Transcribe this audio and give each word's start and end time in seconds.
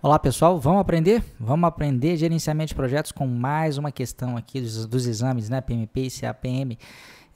Olá 0.00 0.16
pessoal, 0.16 0.60
vamos 0.60 0.80
aprender? 0.80 1.24
Vamos 1.40 1.66
aprender 1.66 2.16
gerenciamento 2.16 2.68
de 2.68 2.74
projetos 2.76 3.10
com 3.10 3.26
mais 3.26 3.78
uma 3.78 3.90
questão 3.90 4.36
aqui 4.36 4.60
dos, 4.60 4.86
dos 4.86 5.08
exames, 5.08 5.48
né? 5.48 5.60
PMP 5.60 6.02
e 6.02 6.20
CAPM. 6.20 6.78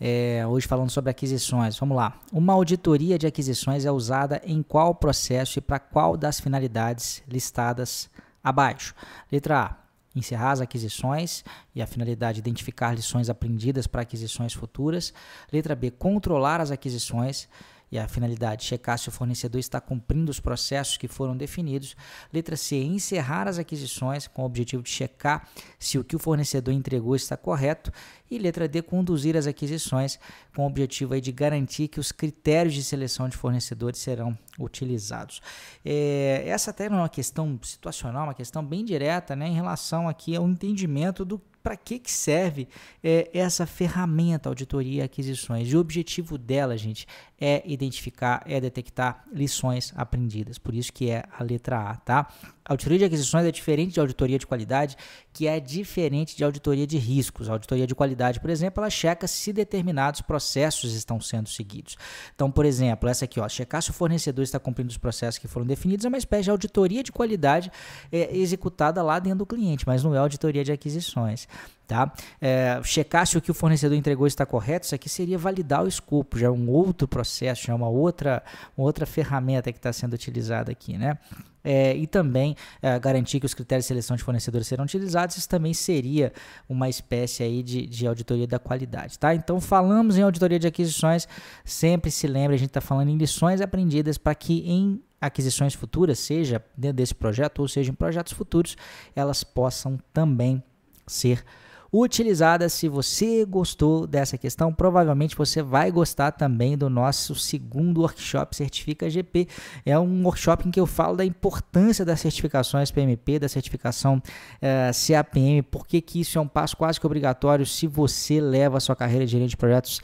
É, 0.01 0.47
hoje 0.47 0.69
falando 0.69 0.89
sobre 0.89 1.11
aquisições. 1.11 1.77
Vamos 1.77 1.97
lá. 1.97 2.17
Uma 2.33 2.53
auditoria 2.53 3.19
de 3.19 3.27
aquisições 3.27 3.85
é 3.85 3.91
usada 3.91 4.41
em 4.45 4.63
qual 4.63 4.95
processo 4.95 5.59
e 5.59 5.61
para 5.61 5.81
qual 5.81 6.17
das 6.17 6.39
finalidades 6.39 7.21
listadas 7.27 8.09
abaixo? 8.45 8.95
Letra 9.31 9.61
A. 9.61 9.77
Encerrar 10.15 10.53
as 10.53 10.61
aquisições 10.61 11.43
e 11.75 11.83
a 11.83 11.87
finalidade 11.87 12.39
identificar 12.39 12.95
lições 12.95 13.29
aprendidas 13.29 13.89
para 13.89 14.03
aquisições 14.03 14.53
futuras. 14.53 15.13
Letra 15.53 15.75
B. 15.75 15.91
Controlar 15.91 16.61
as 16.61 16.71
aquisições 16.71 17.49
e 17.93 17.99
a 17.99 18.09
finalidade 18.09 18.65
checar 18.65 18.99
se 18.99 19.11
o 19.11 19.13
fornecedor 19.13 19.61
está 19.61 19.79
cumprindo 19.79 20.31
os 20.31 20.41
processos 20.41 20.97
que 20.97 21.07
foram 21.07 21.37
definidos. 21.37 21.95
Letra 22.33 22.57
C, 22.57 22.77
encerrar 22.77 23.47
as 23.47 23.59
aquisições 23.59 24.27
com 24.27 24.43
o 24.43 24.47
objetivo 24.47 24.83
de 24.83 24.89
checar 24.89 25.47
se 25.79 25.99
o 25.99 26.05
que 26.05 26.17
o 26.17 26.19
fornecedor 26.19 26.73
entregou 26.73 27.15
está 27.15 27.37
correto. 27.37 27.93
E 28.31 28.39
letra 28.39 28.67
D, 28.67 28.81
conduzir 28.81 29.37
as 29.37 29.47
aquisições 29.47 30.19
com 30.57 30.63
o 30.63 30.67
objetivo 30.67 31.21
de 31.21 31.31
garantir 31.31 31.89
que 31.89 32.01
os 32.01 32.11
critérios 32.11 32.75
de 32.75 32.83
seleção 32.83 33.29
de 33.29 33.37
fornecedores 33.37 34.01
serão 34.01 34.37
utilizados. 34.59 35.43
É, 35.85 36.43
essa 36.47 36.71
até 36.71 36.87
é 36.87 36.89
uma 36.89 37.11
questão 37.11 37.61
situacional, 37.63 38.25
uma 38.25 38.35
questão 38.35 38.65
bem 38.65 38.87
direta 38.87 39.37
né, 39.37 39.49
em 39.49 39.55
relação 39.55 40.09
aqui 40.09 40.35
ao 40.35 40.49
entendimento 40.49 41.27
do 41.27 41.39
para 41.63 41.77
que, 41.77 41.99
que 41.99 42.11
serve 42.11 42.69
é, 43.03 43.31
essa 43.33 43.67
ferramenta 43.67 44.49
auditoria 44.49 45.03
e 45.03 45.05
aquisições. 45.05 45.69
E 45.69 45.77
o 45.77 45.81
objetivo 45.81 46.37
dela, 46.37 46.77
gente, 46.77 47.07
é 47.41 47.63
identificar, 47.67 48.43
é 48.47 48.61
detectar 48.61 49.25
lições 49.33 49.93
aprendidas. 49.97 50.59
Por 50.59 50.75
isso 50.75 50.93
que 50.93 51.11
é 51.11 51.25
a 51.37 51.43
letra 51.43 51.91
A, 51.91 51.97
tá? 51.97 52.29
A 52.65 52.73
auditoria 52.73 53.01
de 53.01 53.05
aquisições 53.07 53.45
é 53.45 53.51
diferente 53.51 53.95
de 53.95 53.99
auditoria 53.99 54.39
de 54.39 54.47
qualidade, 54.47 54.97
que 55.33 55.49
é 55.49 55.59
diferente 55.59 56.37
de 56.37 56.45
auditoria 56.45 56.87
de 56.87 56.97
riscos. 56.97 57.49
A 57.49 57.53
auditoria 57.55 57.85
de 57.85 57.95
qualidade, 57.95 58.39
por 58.39 58.49
exemplo, 58.49 58.81
ela 58.81 58.91
checa 58.91 59.27
se 59.27 59.53
determinados 59.53 60.21
processos 60.21 60.95
estão 60.95 61.21
sendo 61.21 61.49
seguidos. 61.49 61.97
Então, 62.33 62.49
por 62.49 62.65
exemplo, 62.65 63.09
essa 63.09 63.25
aqui, 63.25 63.41
ó, 63.41 63.49
checar 63.49 63.83
se 63.83 63.91
o 63.91 63.93
fornecedor 63.93 64.45
está 64.45 64.61
cumprindo 64.61 64.91
os 64.91 64.97
processos 64.97 65.39
que 65.39 65.49
foram 65.49 65.67
definidos 65.67 66.05
é 66.05 66.09
uma 66.09 66.19
espécie 66.19 66.45
de 66.45 66.51
auditoria 66.51 67.03
de 67.03 67.11
qualidade 67.11 67.73
é, 68.13 68.37
executada 68.37 69.03
lá 69.03 69.19
dentro 69.19 69.41
do 69.41 69.47
cliente, 69.47 69.85
mas 69.85 70.05
não 70.05 70.15
é 70.15 70.19
auditoria 70.19 70.63
de 70.63 70.71
aquisições. 70.71 71.49
Tá? 71.87 72.11
É, 72.41 72.81
checar 72.85 73.27
se 73.27 73.37
o 73.37 73.41
que 73.41 73.51
o 73.51 73.55
fornecedor 73.55 73.97
entregou 73.97 74.27
está 74.27 74.47
correto, 74.47 74.87
isso 74.87 74.95
aqui 74.95 75.11
seria 75.11 75.37
validar 75.37 75.85
o 75.85 75.89
escopo, 75.89 76.39
já 76.39 76.47
é 76.47 76.51
um 76.51 76.71
outro 76.71 77.07
processo, 77.07 77.67
já 77.67 77.73
é 77.73 77.77
uma 77.77 77.89
outra, 77.89 78.43
uma 78.77 78.87
outra 78.87 79.05
ferramenta 79.05 79.71
que 79.71 79.79
está 79.79 79.93
sendo 79.93 80.15
utilizada 80.15 80.73
aqui. 80.73 80.97
Né? 80.97 81.19
É, 81.65 81.95
e 81.95 82.07
também 82.07 82.57
é, 82.81 82.99
garantir 82.99 83.39
que 83.41 83.47
os 83.47 83.55
critérios 83.55 83.85
de 83.85 83.89
seleção 83.89 84.17
de 84.17 84.23
fornecedores 84.23 84.67
serão 84.67 84.85
utilizados, 84.85 85.37
isso 85.37 85.49
também 85.49 85.75
seria 85.75 86.33
uma 86.69 86.89
espécie 86.89 87.43
aí 87.43 87.63
de, 87.63 87.87
de 87.87 88.07
auditoria 88.07 88.47
da 88.47 88.59
qualidade. 88.59 89.19
Tá? 89.19 89.35
Então, 89.35 89.61
falamos 89.61 90.17
em 90.17 90.23
auditoria 90.23 90.59
de 90.59 90.67
aquisições, 90.67 91.29
sempre 91.65 92.11
se 92.11 92.27
lembre, 92.27 92.55
a 92.55 92.59
gente 92.59 92.71
está 92.71 92.81
falando 92.81 93.11
em 93.11 93.17
lições 93.17 93.61
aprendidas 93.61 94.17
para 94.19 94.35
que 94.35 94.65
em 94.67 95.03
aquisições 95.21 95.75
futuras, 95.75 96.19
seja 96.19 96.65
dentro 96.77 96.97
desse 96.97 97.15
projeto 97.15 97.61
ou 97.61 97.69
seja 97.69 97.93
em 97.93 97.95
projetos 97.95 98.33
futuros, 98.33 98.77
elas 99.15 99.45
possam 99.45 99.99
também 100.13 100.63
ser 101.07 101.45
utilizada. 101.93 102.69
Se 102.69 102.89
você 102.89 103.45
gostou 103.45 104.07
dessa 104.07 104.39
questão, 104.39 104.73
provavelmente 104.73 105.37
você 105.37 105.63
vai 105.63 105.91
gostar 105.91 106.33
também 106.33 106.77
do 106.77 106.89
nosso 106.89 107.35
segundo 107.35 108.01
workshop 108.01 108.57
Certifica 108.57 109.11
GP. 109.11 109.47
É 109.85 109.99
um 109.99 110.25
workshop 110.25 110.67
em 110.67 110.71
que 110.71 110.81
eu 110.81 110.87
falo 110.87 111.17
da 111.17 111.25
importância 111.25 112.05
das 112.05 112.21
certificações 112.21 112.91
PMP, 112.91 113.39
da 113.39 113.49
certificação 113.49 114.23
eh, 114.61 114.91
CAPM, 114.93 115.63
porque 115.71 116.01
que 116.01 116.21
isso 116.21 116.39
é 116.39 116.41
um 116.41 116.49
passo 116.49 116.77
quase 116.77 116.99
que 116.99 117.07
obrigatório 117.07 117.67
se 117.67 117.87
você 117.87 118.41
leva 118.41 118.79
a 118.79 118.81
sua 118.81 118.97
carreira 118.97 119.27
de 119.27 119.33
gerente 119.33 119.51
de 119.51 119.57
projetos 119.57 120.01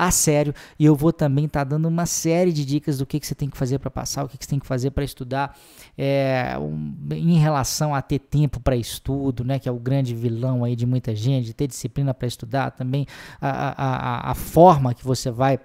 a 0.00 0.10
sério. 0.10 0.54
E 0.78 0.86
eu 0.86 0.96
vou 0.96 1.12
também 1.12 1.44
estar 1.44 1.60
tá 1.60 1.64
dando 1.64 1.86
uma 1.86 2.06
série 2.06 2.52
de 2.52 2.64
dicas 2.64 2.96
do 2.96 3.04
que, 3.04 3.20
que 3.20 3.26
você 3.26 3.34
tem 3.34 3.50
que 3.50 3.56
fazer 3.56 3.78
para 3.78 3.90
passar, 3.90 4.24
o 4.24 4.28
que, 4.28 4.38
que 4.38 4.44
você 4.44 4.50
tem 4.50 4.58
que 4.58 4.66
fazer 4.66 4.90
para 4.92 5.04
estudar, 5.04 5.58
é, 5.96 6.56
um, 6.58 6.96
em 7.12 7.38
relação 7.38 7.94
a 7.94 8.00
ter 8.00 8.18
tempo 8.18 8.58
para 8.60 8.74
estudo, 8.74 9.44
né, 9.44 9.58
que 9.58 9.68
é 9.68 9.72
o 9.72 9.78
grande 9.78 10.14
vilão 10.14 10.64
aí 10.64 10.74
de 10.74 10.86
muita 10.86 11.14
gente, 11.14 11.29
de 11.40 11.54
ter 11.54 11.66
disciplina 11.66 12.14
para 12.14 12.26
estudar, 12.26 12.70
também 12.70 13.06
a, 13.40 14.28
a, 14.28 14.30
a 14.30 14.34
forma 14.34 14.94
que 14.94 15.04
você 15.04 15.30
vai 15.30 15.58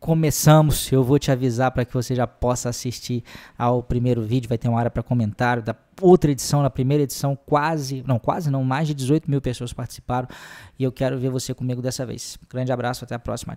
começamos, 0.05 0.93
eu 0.93 1.03
vou 1.03 1.19
te 1.19 1.33
avisar 1.33 1.71
para 1.71 1.83
que 1.83 1.95
você 1.95 2.15
já 2.15 2.27
possa 2.27 2.69
assistir 2.69 3.25
ao 3.57 3.83
primeiro 3.83 4.21
vídeo, 4.21 4.47
vai 4.47 4.59
ter 4.59 4.69
uma 4.69 4.79
área 4.79 4.91
para 4.91 5.03
comentário, 5.03 5.63
da 5.63 5.75
outra 5.99 6.31
edição, 6.31 6.63
na 6.63 6.69
primeira 6.69 7.05
edição, 7.05 7.39
quase, 7.47 8.05
não, 8.07 8.19
quase 8.19 8.51
não, 8.51 8.63
mais 8.63 8.87
de 8.87 8.93
18 8.93 9.31
mil 9.31 9.41
pessoas 9.41 9.73
participaram 9.73 10.29
e 10.79 10.85
eu 10.85 10.93
quero 10.93 11.19
ver 11.19 11.31
você 11.31 11.55
comigo 11.55 11.81
dessa 11.81 12.05
vez. 12.05 12.39
Grande 12.51 12.71
abraço, 12.71 13.05
até 13.05 13.15
a 13.15 13.19
próxima. 13.19 13.53